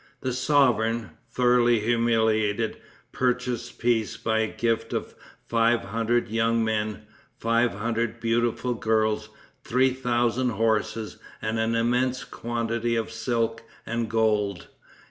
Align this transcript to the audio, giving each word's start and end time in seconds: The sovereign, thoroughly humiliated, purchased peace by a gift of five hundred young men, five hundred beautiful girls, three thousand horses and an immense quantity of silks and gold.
The 0.21 0.33
sovereign, 0.33 1.11
thoroughly 1.29 1.79
humiliated, 1.81 2.77
purchased 3.11 3.77
peace 3.77 4.17
by 4.17 4.39
a 4.39 4.47
gift 4.47 4.93
of 4.93 5.13
five 5.47 5.81
hundred 5.81 6.27
young 6.27 6.65
men, 6.65 7.03
five 7.37 7.73
hundred 7.73 8.19
beautiful 8.19 8.73
girls, 8.73 9.29
three 9.63 9.93
thousand 9.93 10.49
horses 10.49 11.17
and 11.39 11.59
an 11.59 11.75
immense 11.75 12.23
quantity 12.23 12.95
of 12.95 13.11
silks 13.11 13.61
and 13.85 14.09
gold. 14.09 14.69